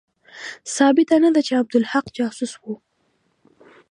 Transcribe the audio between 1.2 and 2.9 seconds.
نه ده چې عبدالحق جاسوس وو.